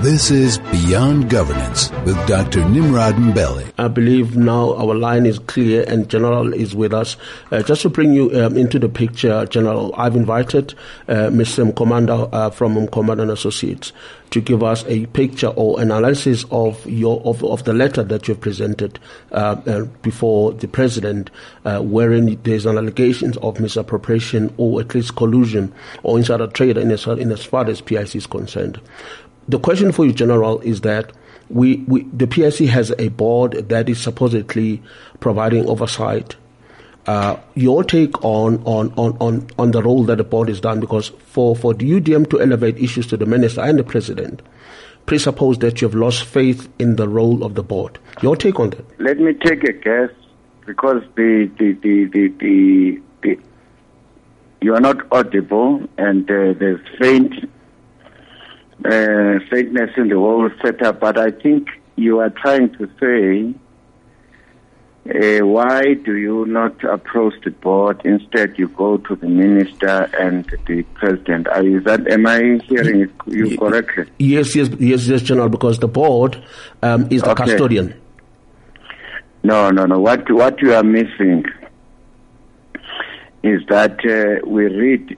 This 0.00 0.30
is 0.30 0.58
Beyond 0.58 1.30
Governance 1.30 1.90
with 2.04 2.16
Dr. 2.28 2.68
Nimrod 2.68 3.14
Mbele. 3.14 3.72
I 3.78 3.88
believe 3.88 4.36
now 4.36 4.74
our 4.76 4.94
line 4.94 5.24
is 5.24 5.38
clear 5.38 5.84
and 5.88 6.08
General 6.10 6.52
is 6.52 6.74
with 6.74 6.92
us. 6.92 7.16
Uh, 7.50 7.62
just 7.62 7.80
to 7.80 7.88
bring 7.88 8.12
you 8.12 8.30
um, 8.38 8.58
into 8.58 8.78
the 8.78 8.90
picture, 8.90 9.46
General, 9.46 9.94
I've 9.96 10.14
invited 10.14 10.74
uh, 11.08 11.30
Mr. 11.32 11.74
Commander 11.74 12.28
uh, 12.30 12.50
from 12.50 12.86
Commander 12.88 13.22
and 13.22 13.32
Associates 13.32 13.94
to 14.30 14.40
give 14.40 14.62
us 14.62 14.84
a 14.86 15.06
picture 15.06 15.48
or 15.48 15.80
analysis 15.80 16.44
of 16.50 16.84
your 16.86 17.22
of, 17.24 17.42
of 17.44 17.64
the 17.64 17.72
letter 17.72 18.02
that 18.02 18.28
you've 18.28 18.40
presented 18.40 18.98
uh, 19.32 19.56
uh, 19.66 19.84
before 20.02 20.52
the 20.52 20.68
president, 20.68 21.30
uh, 21.64 21.80
wherein 21.80 22.38
there's 22.42 22.66
an 22.66 22.76
allegations 22.76 23.36
of 23.38 23.60
misappropriation 23.60 24.52
or 24.56 24.80
at 24.80 24.94
least 24.94 25.16
collusion 25.16 25.72
or 26.02 26.18
insider 26.18 26.48
trade 26.48 26.76
in 26.76 26.90
as, 26.90 27.06
in 27.06 27.30
as 27.32 27.44
far 27.44 27.66
as 27.68 27.80
PIC 27.80 28.16
is 28.16 28.26
concerned 28.26 28.80
the 29.48 29.58
question 29.58 29.92
for 29.92 30.04
you, 30.04 30.12
General, 30.12 30.60
is 30.60 30.80
that 30.82 31.12
we, 31.48 31.76
we 31.86 32.02
the 32.04 32.26
PSC 32.26 32.68
has 32.68 32.92
a 32.98 33.08
board 33.08 33.52
that 33.68 33.88
is 33.88 34.00
supposedly 34.00 34.82
providing 35.20 35.68
oversight. 35.68 36.36
Uh, 37.06 37.38
your 37.54 37.84
take 37.84 38.24
on, 38.24 38.60
on, 38.64 38.92
on, 38.96 39.16
on, 39.20 39.46
on 39.60 39.70
the 39.70 39.80
role 39.80 40.02
that 40.02 40.16
the 40.16 40.24
board 40.24 40.48
is 40.48 40.60
done, 40.60 40.80
because 40.80 41.08
for, 41.26 41.54
for 41.54 41.72
the 41.72 41.88
UDM 41.88 42.28
to 42.30 42.40
elevate 42.40 42.76
issues 42.78 43.06
to 43.06 43.16
the 43.16 43.26
minister 43.26 43.60
and 43.60 43.78
the 43.78 43.84
president, 43.84 44.42
presuppose 45.06 45.58
that 45.58 45.80
you 45.80 45.86
have 45.86 45.94
lost 45.94 46.24
faith 46.24 46.68
in 46.80 46.96
the 46.96 47.08
role 47.08 47.44
of 47.44 47.54
the 47.54 47.62
board. 47.62 48.00
Your 48.22 48.34
take 48.34 48.58
on 48.58 48.70
that? 48.70 49.00
Let 49.00 49.20
me 49.20 49.34
take 49.34 49.62
a 49.62 49.72
guess, 49.72 50.10
because 50.66 51.00
the, 51.14 51.48
the, 51.58 51.74
the, 51.74 52.04
the, 52.06 52.28
the, 52.40 53.02
the 53.22 53.40
you 54.60 54.74
are 54.74 54.80
not 54.80 54.96
audible 55.12 55.88
and 55.96 56.28
uh, 56.28 56.54
there's 56.58 56.80
faint 56.98 57.48
uh, 58.84 58.88
in 58.88 60.08
the 60.08 60.16
whole 60.16 60.50
setup, 60.62 61.00
but 61.00 61.18
I 61.18 61.30
think 61.30 61.68
you 61.96 62.20
are 62.20 62.30
trying 62.30 62.72
to 62.74 62.88
say 63.00 63.54
uh, 65.08 65.46
why 65.46 65.94
do 65.94 66.16
you 66.16 66.46
not 66.46 66.82
approach 66.82 67.34
the 67.44 67.50
board? 67.50 68.00
Instead, 68.04 68.58
you 68.58 68.68
go 68.68 68.96
to 68.96 69.14
the 69.14 69.28
minister 69.28 70.10
and 70.18 70.44
the 70.66 70.82
president. 70.94 71.46
Are 71.48 71.62
you 71.62 71.80
that? 71.82 72.08
Am 72.08 72.26
I 72.26 72.58
hearing 72.64 73.08
you 73.26 73.56
correctly? 73.56 74.06
Yes, 74.18 74.56
yes, 74.56 74.68
yes, 74.80 75.06
yes, 75.06 75.22
General. 75.22 75.48
Because 75.48 75.78
the 75.78 75.86
board 75.88 76.42
um, 76.82 77.06
is 77.10 77.22
the 77.22 77.30
okay. 77.30 77.44
custodian. 77.44 77.94
No, 79.44 79.70
no, 79.70 79.86
no. 79.86 80.00
What 80.00 80.28
what 80.30 80.60
you 80.60 80.74
are 80.74 80.82
missing 80.82 81.44
is 83.44 83.62
that 83.68 84.00
uh, 84.04 84.44
we 84.44 84.64
read 84.64 85.16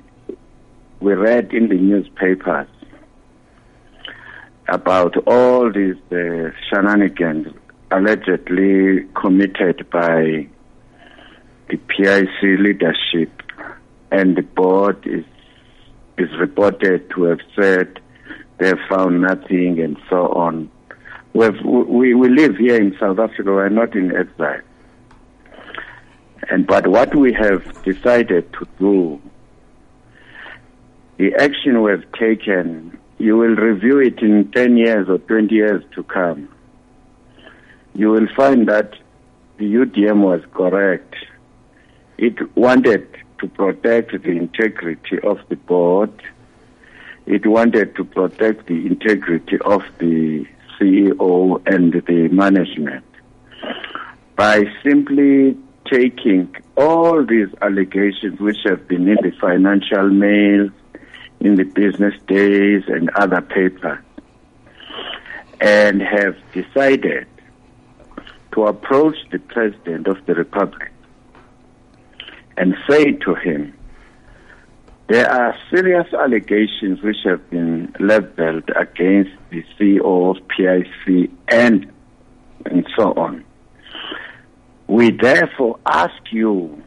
we 1.00 1.14
read 1.14 1.54
in 1.54 1.68
the 1.68 1.76
newspapers 1.76 2.68
about 4.68 5.16
all 5.26 5.72
these 5.72 5.96
uh, 6.12 6.50
shenanigans 6.68 7.48
allegedly 7.90 9.04
committed 9.14 9.88
by 9.90 10.46
the 11.68 11.76
PIC 11.76 12.42
leadership, 12.42 13.30
and 14.10 14.36
the 14.36 14.42
board 14.42 15.06
is 15.06 15.24
is 16.18 16.30
reported 16.38 17.08
to 17.10 17.22
have 17.24 17.38
said 17.54 18.00
they 18.58 18.72
found 18.88 19.22
nothing 19.22 19.80
and 19.80 19.96
so 20.10 20.32
on. 20.32 20.68
We've, 21.32 21.60
we 21.64 22.14
we 22.14 22.28
live 22.28 22.56
here 22.56 22.76
in 22.76 22.96
South 22.98 23.18
Africa. 23.18 23.50
We're 23.50 23.68
not 23.68 23.94
in 23.94 24.14
exile. 24.14 24.60
And 26.50 26.66
but 26.66 26.86
what 26.86 27.14
we 27.14 27.32
have 27.32 27.62
decided 27.84 28.52
to 28.54 28.66
do, 28.78 29.20
the 31.18 31.34
action 31.38 31.82
we've 31.82 32.10
taken 32.12 32.98
you 33.18 33.36
will 33.36 33.56
review 33.56 33.98
it 33.98 34.20
in 34.20 34.50
10 34.52 34.76
years 34.76 35.08
or 35.08 35.18
20 35.18 35.54
years 35.54 35.84
to 35.94 36.02
come. 36.04 36.48
You 37.94 38.10
will 38.10 38.28
find 38.36 38.68
that 38.68 38.94
the 39.58 39.64
UDM 39.64 40.20
was 40.20 40.40
correct. 40.54 41.14
It 42.16 42.56
wanted 42.56 43.08
to 43.40 43.48
protect 43.48 44.12
the 44.12 44.30
integrity 44.30 45.18
of 45.20 45.38
the 45.48 45.56
board. 45.56 46.12
It 47.26 47.46
wanted 47.46 47.96
to 47.96 48.04
protect 48.04 48.66
the 48.66 48.86
integrity 48.86 49.58
of 49.64 49.82
the 49.98 50.46
CEO 50.78 51.62
and 51.66 51.92
the 51.92 52.28
management 52.28 53.04
by 54.36 54.62
simply 54.84 55.56
taking 55.90 56.54
all 56.76 57.24
these 57.26 57.48
allegations 57.60 58.38
which 58.38 58.58
have 58.64 58.86
been 58.86 59.08
in 59.08 59.18
the 59.22 59.32
financial 59.40 60.08
mail, 60.10 60.68
in 61.40 61.56
the 61.56 61.64
business 61.64 62.14
days 62.26 62.82
and 62.88 63.10
other 63.10 63.40
papers 63.40 63.98
and 65.60 66.02
have 66.02 66.36
decided 66.52 67.26
to 68.52 68.64
approach 68.64 69.16
the 69.30 69.38
President 69.38 70.06
of 70.06 70.24
the 70.26 70.34
Republic 70.34 70.90
and 72.56 72.74
say 72.88 73.12
to 73.12 73.34
him, 73.34 73.74
there 75.08 75.30
are 75.30 75.56
serious 75.70 76.12
allegations 76.12 77.00
which 77.02 77.16
have 77.24 77.48
been 77.50 77.94
leveled 77.98 78.70
against 78.76 79.30
the 79.50 79.64
CEO 79.78 80.36
of 80.36 80.48
PIC 80.48 81.30
and 81.48 81.90
and 82.66 82.86
so 82.96 83.12
on. 83.14 83.44
We 84.86 85.10
therefore 85.10 85.78
ask 85.86 86.20
you 86.30 86.82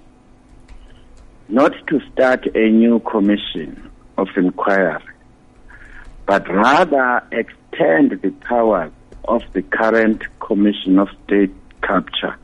not 1.47 1.73
to 1.87 1.99
start 2.11 2.45
a 2.55 2.69
new 2.69 2.99
commission 2.99 3.90
of 4.21 4.27
inquiry, 4.37 5.03
but 6.25 6.47
rather 6.47 7.23
extend 7.31 8.11
the 8.21 8.31
powers 8.41 8.91
of 9.25 9.41
the 9.53 9.61
current 9.63 10.23
Commission 10.39 10.99
of 10.99 11.09
State 11.25 11.53
Capture 11.81 12.35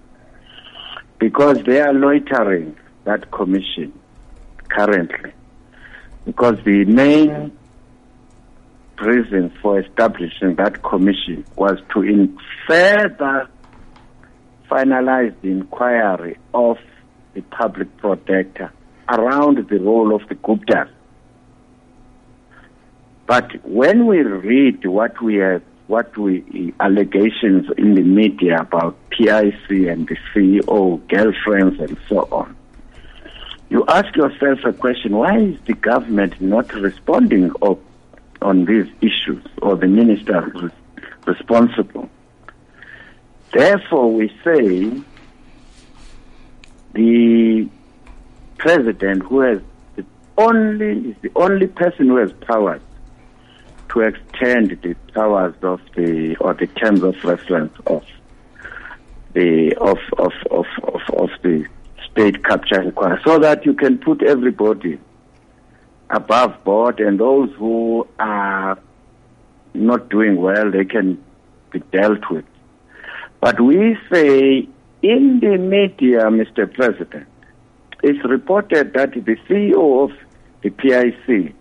because 1.19 1.61
they 1.63 1.79
are 1.79 1.93
loitering 1.93 2.75
that 3.05 3.31
commission 3.31 3.93
currently. 4.69 5.31
Because 6.25 6.57
the 6.65 6.85
main 6.85 7.57
reason 8.99 9.51
for 9.61 9.79
establishing 9.79 10.55
that 10.55 10.81
commission 10.83 11.45
was 11.55 11.79
to 11.93 12.01
in 12.01 12.37
further 12.67 13.47
finalize 14.69 15.33
the 15.41 15.49
inquiry 15.49 16.37
of 16.53 16.77
the 17.33 17.41
public 17.41 17.95
protector 17.97 18.71
around 19.09 19.57
the 19.69 19.79
role 19.79 20.13
of 20.13 20.27
the 20.27 20.35
Guptas 20.35 20.89
but 23.27 23.61
when 23.65 24.07
we 24.07 24.21
read 24.21 24.85
what 24.85 25.21
we 25.21 25.35
have, 25.35 25.61
what 25.87 26.17
we 26.17 26.73
allegations 26.79 27.69
in 27.77 27.95
the 27.95 28.01
media 28.01 28.61
about 28.61 28.97
PIC 29.09 29.69
and 29.69 30.07
the 30.07 30.17
CEO, 30.33 31.05
girlfriends, 31.09 31.79
and 31.81 31.97
so 32.07 32.27
on, 32.31 32.55
you 33.69 33.83
ask 33.89 34.15
yourself 34.15 34.59
a 34.63 34.71
question: 34.71 35.17
Why 35.17 35.39
is 35.39 35.59
the 35.65 35.73
government 35.73 36.39
not 36.39 36.73
responding 36.73 37.51
on 38.41 38.65
these 38.65 38.87
issues, 39.01 39.45
or 39.61 39.75
the 39.75 39.87
minister 39.87 40.71
responsible? 41.25 42.09
Therefore, 43.51 44.13
we 44.13 44.29
say 44.41 45.01
the 46.93 47.67
president, 48.57 49.23
who 49.23 49.41
has 49.41 49.59
the 49.97 50.05
only 50.37 51.09
is 51.09 51.15
the 51.21 51.31
only 51.35 51.67
person 51.67 52.07
who 52.07 52.15
has 52.17 52.31
powers 52.31 52.81
to 53.89 54.01
extend 54.01 54.79
the 54.81 54.93
powers 55.13 55.55
of 55.61 55.81
the 55.95 56.35
or 56.37 56.53
the 56.53 56.67
terms 56.67 57.03
of 57.03 57.15
reference 57.23 57.73
of 57.87 58.05
the 59.33 59.75
of 59.75 59.97
of 60.17 60.33
of 60.51 60.65
of, 60.83 61.01
of 61.13 61.29
the 61.43 61.65
state 62.11 62.43
capture 62.43 62.81
inquiry 62.81 63.19
so 63.25 63.39
that 63.39 63.65
you 63.65 63.73
can 63.73 63.97
put 63.97 64.23
everybody 64.23 64.99
above 66.09 66.63
board 66.63 66.99
and 66.99 67.19
those 67.19 67.49
who 67.55 68.07
are 68.19 68.77
not 69.73 70.09
doing 70.09 70.37
well 70.37 70.71
they 70.71 70.85
can 70.85 71.23
be 71.71 71.79
dealt 71.91 72.29
with. 72.29 72.45
But 73.39 73.59
we 73.61 73.97
say 74.11 74.67
in 75.01 75.39
the 75.39 75.57
media, 75.57 76.21
Mr. 76.21 76.71
President, 76.73 77.27
it's 78.03 78.23
reported 78.25 78.93
that 78.93 79.11
the 79.13 79.35
CEO 79.47 80.03
of 80.09 80.17
the 80.61 80.69
PIC 80.69 81.53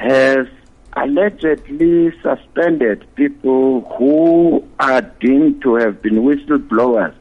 has 0.00 0.46
allegedly 0.94 2.10
suspended 2.22 3.06
people 3.16 3.82
who 3.98 4.66
are 4.78 5.02
deemed 5.02 5.60
to 5.60 5.74
have 5.74 6.00
been 6.00 6.22
whistleblowers. 6.22 7.14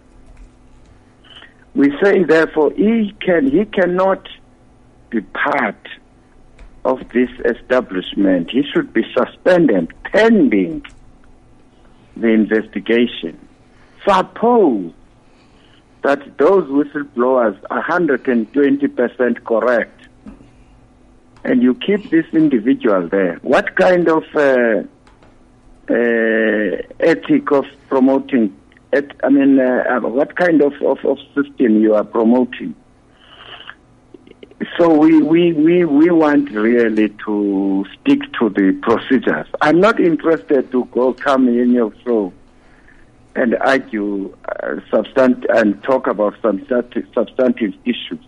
We 1.76 1.92
say, 2.02 2.24
therefore, 2.24 2.72
he 2.72 3.14
can 3.20 3.52
he 3.52 3.66
cannot 3.66 4.28
be 5.10 5.22
part 5.22 5.88
of 6.86 7.00
this 7.10 7.30
establishment. 7.46 8.50
He 8.50 8.64
should 8.74 8.94
be 8.94 9.04
suspended 9.14 9.92
pending 10.06 10.86
the 12.16 12.30
investigation. 12.30 13.38
Suppose 14.08 14.94
that 16.04 16.38
those 16.38 16.64
whistleblowers 16.70 17.60
are 17.70 17.84
120% 17.84 19.44
correct 19.44 20.09
and 21.44 21.64
you 21.64 21.74
keep 21.76 22.10
this 22.10 22.26
individual 22.34 23.08
there, 23.08 23.40
what 23.42 23.76
kind 23.76 24.08
of 24.10 24.24
uh, 24.36 24.84
uh, 25.90 26.82
ethic 27.00 27.52
of 27.52 27.66
promoting? 27.88 28.56
Et, 28.92 29.06
I 29.24 29.30
mean, 29.30 29.60
uh, 29.60 29.84
uh, 29.88 30.08
what 30.08 30.36
kind 30.36 30.62
of, 30.62 30.74
of, 30.82 30.98
of 31.06 31.18
system 31.36 31.82
you 31.82 31.94
are 31.96 32.04
promoting? 32.04 32.76
So 34.78 34.94
we, 34.94 35.22
we, 35.22 35.54
we, 35.54 35.86
we 35.86 36.10
want 36.10 36.50
really 36.52 37.10
to 37.26 37.86
stick 38.02 38.20
to 38.40 38.50
the 38.50 38.78
procedures. 38.82 39.48
I'm 39.62 39.80
not 39.80 40.00
interested 40.00 40.72
to 40.72 40.86
go 40.86 41.14
come 41.14 41.48
in 41.48 41.72
your 41.72 41.94
show 42.04 42.34
and 43.36 43.56
argue 43.56 44.36
uh, 44.50 44.76
substant- 44.92 45.46
and 45.50 45.82
talk 45.84 46.08
about 46.08 46.36
substantive, 46.42 47.08
substantive 47.14 47.74
issues. 47.86 48.20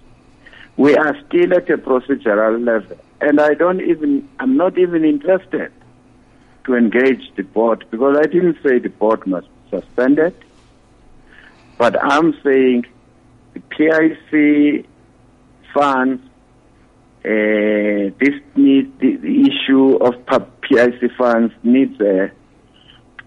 We 0.77 0.95
are 0.95 1.15
still 1.27 1.53
at 1.53 1.69
a 1.69 1.77
procedural 1.77 2.63
level, 2.65 2.97
and 3.19 3.39
I 3.39 3.53
don't 3.53 3.81
even, 3.81 4.27
I'm 4.39 4.57
not 4.57 4.77
even 4.77 5.03
interested 5.03 5.71
to 6.65 6.75
engage 6.75 7.31
the 7.35 7.44
board 7.44 7.85
because 7.91 8.18
I 8.18 8.23
didn't 8.23 8.57
say 8.63 8.79
the 8.79 8.89
board 8.89 9.25
must 9.27 9.47
be 9.47 9.79
suspended, 9.79 10.35
but 11.77 12.01
I'm 12.03 12.33
saying 12.44 12.85
the 13.53 13.59
PIC 13.59 14.85
funds, 15.73 16.21
uh, 17.24 18.15
this 18.19 18.35
needs 18.56 18.89
the, 19.00 19.17
the 19.17 19.41
issue 19.41 19.95
of 19.97 20.13
PIC 20.62 21.12
funds 21.17 21.53
needs 21.63 22.00
a 22.01 22.31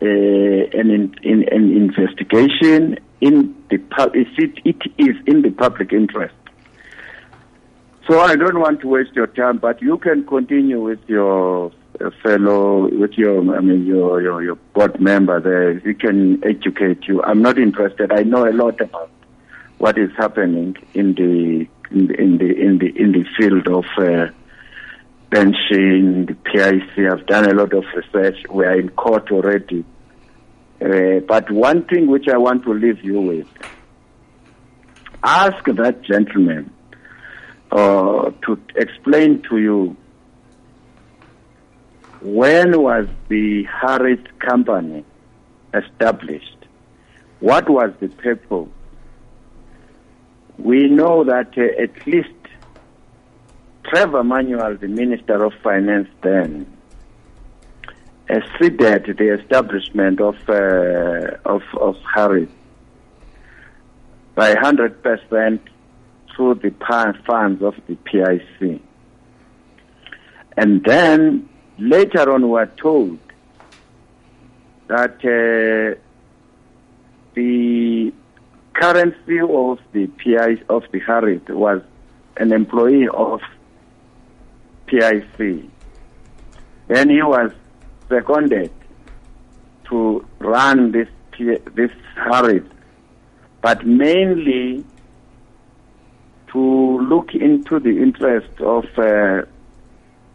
an, 0.01 1.15
in, 1.23 1.49
an 1.51 1.77
investigation 1.77 2.99
in 3.21 3.55
the 3.71 3.77
it, 4.15 4.59
it 4.65 4.93
is 4.99 5.17
in 5.27 5.43
the 5.43 5.51
public 5.51 5.93
interest. 5.93 6.35
So 8.07 8.21
I 8.21 8.37
don't 8.37 8.61
want 8.61 8.81
to 8.81 8.89
waste 8.89 9.13
your 9.15 9.29
time, 9.29 9.57
but 9.57 9.81
you 9.81 9.97
can 9.97 10.27
continue 10.27 10.79
with 10.79 11.01
your 11.07 11.73
uh, 11.99 12.11
fellow, 12.23 12.89
with 12.89 13.13
your, 13.13 13.57
I 13.57 13.61
mean, 13.61 13.87
your, 13.87 14.21
your, 14.21 14.43
your 14.43 14.57
board 14.57 15.01
member 15.01 15.41
there. 15.41 15.79
He 15.79 15.95
can 15.95 16.45
educate 16.45 17.09
you. 17.09 17.23
I'm 17.23 17.41
not 17.41 17.59
interested. 17.59 18.13
I 18.13 18.23
know 18.25 18.47
a 18.47 18.53
lot 18.53 18.79
about 18.83 19.11
what 19.79 19.97
is 19.97 20.11
happening 20.19 20.77
in 20.93 21.15
the 21.15 21.67
in 21.91 22.07
the 22.09 22.21
in 22.21 22.39
the 22.39 22.61
in 22.61 22.79
the, 22.79 22.93
in 22.95 23.13
the 23.13 23.25
field 23.39 23.69
of 23.69 23.85
uh, 23.97 24.31
pension, 25.31 26.27
the 26.27 26.35
PIC. 26.35 27.11
I've 27.11 27.27
done 27.27 27.51
a 27.51 27.55
lot 27.55 27.73
of 27.73 27.85
research. 27.95 28.37
We 28.51 28.67
are 28.67 28.79
in 28.79 28.91
court 28.91 29.33
already. 29.33 29.85
Uh, 30.79 31.21
but 31.27 31.51
one 31.51 31.85
thing 31.87 32.07
which 32.09 32.29
I 32.29 32.37
want 32.37 32.65
to 32.65 32.75
leave 32.75 33.03
you 33.03 33.21
with, 33.21 33.49
ask 35.23 35.65
that 35.65 36.03
gentleman 36.03 36.71
uh, 37.75 38.31
to 38.47 38.59
explain 38.77 39.43
to 39.43 39.59
you 39.59 39.97
when 42.23 42.81
was 42.81 43.07
the 43.29 43.65
Harith 43.65 44.27
company 44.39 45.05
established? 45.75 46.57
What 47.41 47.69
was 47.69 47.91
the 48.01 48.09
purpose? 48.09 48.69
We 50.57 50.89
know 50.89 51.25
that 51.25 51.59
uh, 51.59 51.83
at 51.83 52.07
least 52.07 52.31
Trevor 53.83 54.23
Manuel, 54.23 54.77
the 54.77 54.89
Minister 54.89 55.45
of 55.45 55.53
Finance 55.63 56.09
then, 56.23 56.73
acceded 58.31 59.17
the 59.19 59.39
establishment 59.41 60.21
of, 60.21 60.37
uh, 60.49 61.37
of, 61.45 61.63
of 61.79 61.97
Harith 62.15 62.51
by 64.35 64.55
100% 64.55 65.61
through 66.35 66.55
the 66.57 66.71
funds 67.27 67.63
of 67.63 67.75
the 67.87 67.97
PIC. 67.97 68.81
And 70.57 70.85
then 70.85 71.49
later 71.79 72.33
on 72.33 72.49
we 72.49 72.59
are 72.59 72.73
told 72.77 73.19
that 74.89 75.17
uh, 75.25 75.99
the 77.35 78.13
currency 78.75 79.41
of 79.41 79.79
the 79.93 80.07
PIC 80.07 80.65
of 80.69 80.85
the 80.93 81.01
Harith 81.01 81.49
was 81.49 81.83
an 82.37 82.53
employee 82.53 83.09
of 83.09 83.41
PIC. 84.87 85.65
Then 86.89 87.09
he 87.09 87.23
was 87.23 87.53
seconded 88.09 88.73
to 89.89 90.25
run 90.39 90.93
this 90.93 91.09
this 91.75 91.91
Harith, 92.15 92.71
but 93.61 93.85
mainly 93.85 94.85
to 96.55 97.01
look 97.01 97.35
into 97.35 97.81
the 97.81 97.91
interest 97.91 98.61
of 98.61 98.85
uh, 98.97 99.43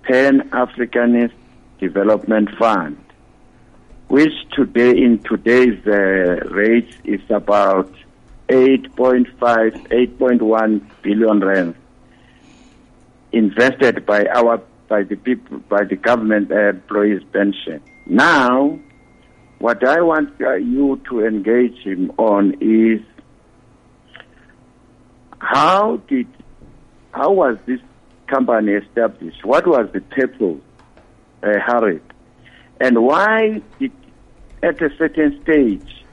Pan 0.03 0.49
Africanist 0.49 1.33
Development 1.79 2.49
Fund, 2.59 2.97
which 4.09 4.33
today 4.53 4.91
in 4.91 5.19
today's 5.19 5.79
uh, 5.87 6.45
rate 6.51 6.93
is 7.05 7.21
about 7.29 7.89
8.5, 8.49 9.29
8.1 9.39 10.81
billion 11.01 11.39
rand 11.39 11.75
invested 13.31 14.05
by 14.05 14.25
our 14.25 14.61
by 14.89 15.03
the 15.03 15.15
people 15.15 15.59
by 15.69 15.85
the 15.85 15.95
government 15.95 16.51
employees 16.51 17.21
pension. 17.31 17.81
Now, 18.07 18.77
what 19.59 19.87
I 19.87 20.01
want 20.01 20.41
uh, 20.41 20.55
you 20.55 20.99
to 21.09 21.25
engage 21.25 21.77
him 21.83 22.11
on 22.17 22.55
is 22.59 22.99
how 25.39 25.97
did 26.07 26.27
how 27.11 27.31
was 27.31 27.57
this 27.65 27.79
company 28.27 28.73
established? 28.73 29.43
What 29.43 29.65
was 29.65 29.89
the 29.93 30.01
purpose, 30.01 30.61
uh? 31.43 31.91
And 32.79 33.03
why 33.03 33.61
did 33.79 33.91
at 34.61 34.81
a 34.81 34.89
certain 34.97 35.41
stage 35.43 36.05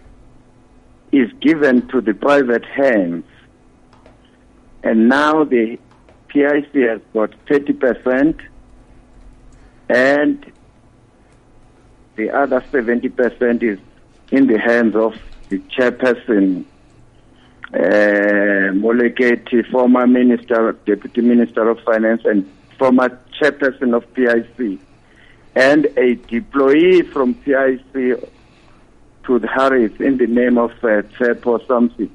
is 1.12 1.30
given 1.40 1.88
to 1.88 2.00
the 2.00 2.14
private 2.14 2.64
hands 2.64 3.24
and 4.82 5.08
now 5.08 5.44
the 5.44 5.78
PIC 6.28 6.74
has 6.74 7.00
got 7.12 7.30
30% 7.46 8.40
and 9.88 10.52
the 12.16 12.30
other 12.30 12.60
70% 12.72 13.62
is 13.62 13.78
in 14.30 14.46
the 14.46 14.58
hands 14.58 14.94
of 14.94 15.16
the 15.48 15.58
chairperson 15.58 16.64
uh, 17.74 18.72
Moleketi, 18.72 19.68
former 19.70 20.06
minister, 20.06 20.72
deputy 20.86 21.20
minister 21.20 21.68
of 21.68 21.80
finance, 21.80 22.22
and 22.24 22.50
former 22.78 23.18
chairperson 23.40 23.94
of 23.94 24.12
PIC, 24.14 24.80
and 25.54 25.86
a 25.96 26.16
deployee 26.16 27.10
from 27.12 27.34
PIC 27.34 28.30
to 29.24 29.38
the 29.38 29.48
Harith 29.48 30.00
in 30.00 30.18
the 30.18 30.26
name 30.26 30.58
of 30.58 30.70
uh, 30.82 31.02
Tsepo 31.18 31.66
something. 31.66 32.10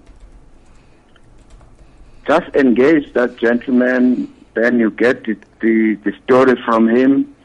Just 2.28 2.56
engage 2.56 3.12
that 3.14 3.38
gentleman, 3.38 4.34
then 4.54 4.80
you 4.80 4.92
get 4.92 5.26
the, 5.26 5.36
the, 5.60 5.96
the 6.04 6.14
story 6.24 6.56
from 6.64 6.88
him. 6.88 7.36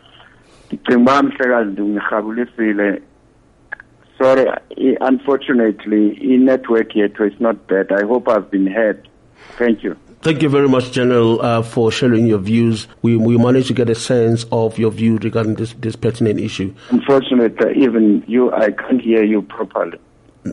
Sorry, 4.18 4.46
unfortunately, 5.00 6.18
in 6.22 6.46
network 6.46 6.94
yet 6.94 7.12
is 7.20 7.38
not 7.38 7.66
bad. 7.66 7.92
I 7.92 8.04
hope 8.04 8.28
I've 8.28 8.50
been 8.50 8.66
heard. 8.66 9.08
Thank 9.58 9.82
you. 9.82 9.96
Thank 10.22 10.42
you 10.42 10.48
very 10.48 10.68
much, 10.68 10.90
General, 10.92 11.40
uh, 11.40 11.62
for 11.62 11.92
sharing 11.92 12.26
your 12.26 12.38
views. 12.38 12.88
We, 13.02 13.16
we 13.16 13.36
managed 13.36 13.68
to 13.68 13.74
get 13.74 13.90
a 13.90 13.94
sense 13.94 14.44
of 14.50 14.78
your 14.78 14.90
view 14.90 15.18
regarding 15.18 15.54
this, 15.54 15.74
this 15.74 15.94
pertinent 15.94 16.40
issue. 16.40 16.74
Unfortunately, 16.90 17.82
even 17.82 18.24
you, 18.26 18.52
I 18.52 18.70
can't 18.72 19.00
hear 19.00 19.22
you 19.22 19.42
properly. 19.42 19.98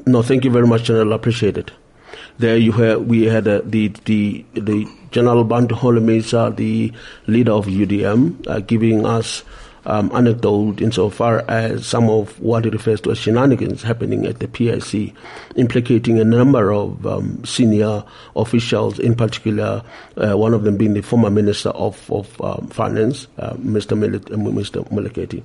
No, 0.05 0.21
thank 0.21 0.43
you 0.43 0.51
very 0.51 0.67
much, 0.67 0.83
General. 0.83 1.13
I 1.13 1.15
appreciate 1.15 1.57
it. 1.57 1.71
There 2.37 2.57
you 2.57 2.71
heard, 2.71 3.07
we 3.07 3.23
had 3.23 3.47
uh, 3.47 3.61
the, 3.63 3.87
the, 4.05 4.45
the 4.53 4.87
General 5.11 5.43
Bantu 5.43 5.75
Holomisa, 5.75 6.55
the 6.55 6.91
leader 7.27 7.53
of 7.53 7.67
UDM, 7.67 8.47
uh, 8.47 8.59
giving 8.59 9.05
us 9.05 9.43
um, 9.85 10.11
anecdote 10.15 10.81
insofar 10.81 11.43
as 11.47 11.85
some 11.85 12.09
of 12.09 12.39
what 12.39 12.65
he 12.65 12.69
refers 12.71 13.01
to 13.01 13.11
as 13.11 13.17
shenanigans 13.17 13.81
happening 13.83 14.25
at 14.25 14.39
the 14.39 14.47
PIC, 14.47 15.13
implicating 15.55 16.19
a 16.19 16.23
number 16.23 16.71
of 16.73 17.05
um, 17.05 17.43
senior 17.45 18.03
officials, 18.35 18.99
in 18.99 19.15
particular, 19.15 19.83
uh, 20.17 20.37
one 20.37 20.53
of 20.53 20.63
them 20.63 20.77
being 20.77 20.93
the 20.93 21.01
former 21.01 21.29
Minister 21.29 21.69
of, 21.69 22.09
of 22.11 22.41
um, 22.41 22.67
Finance, 22.67 23.27
uh, 23.39 23.53
Mr. 23.55 23.97
Mil- 23.97 24.19
Mr. 24.19 24.87
Moleketi. 24.91 25.43